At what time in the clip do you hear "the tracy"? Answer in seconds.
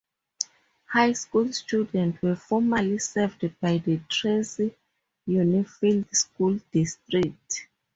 3.77-4.75